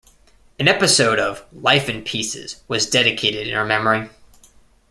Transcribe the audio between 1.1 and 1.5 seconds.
of